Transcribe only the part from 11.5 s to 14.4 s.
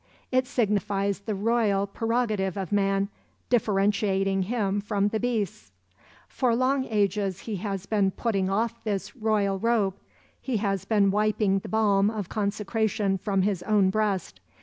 the balm of consecration from his own breast.